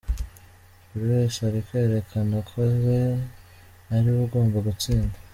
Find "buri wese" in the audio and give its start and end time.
0.89-1.39